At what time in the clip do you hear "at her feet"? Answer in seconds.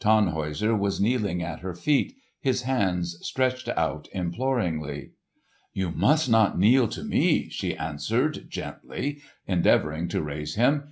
1.44-2.16